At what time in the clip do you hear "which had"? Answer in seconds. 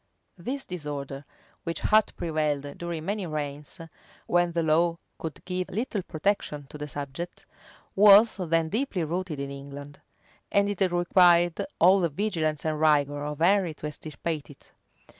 1.63-2.11